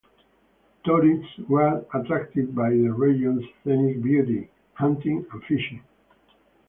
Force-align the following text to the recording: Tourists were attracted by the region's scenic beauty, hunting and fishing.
Tourists 0.83 1.31
were 1.47 1.85
attracted 1.93 2.55
by 2.55 2.71
the 2.71 2.87
region's 2.87 3.45
scenic 3.63 4.01
beauty, 4.01 4.49
hunting 4.73 5.27
and 5.31 5.43
fishing. 5.43 5.83